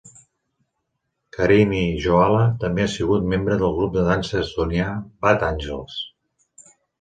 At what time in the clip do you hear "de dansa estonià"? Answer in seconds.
3.99-4.89